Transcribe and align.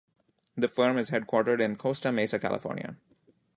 The 0.57 0.67
firm 0.67 0.97
is 0.97 1.11
headquartered 1.11 1.61
in 1.61 1.75
Costa 1.75 2.11
Mesa, 2.11 2.39
California. 2.39 2.95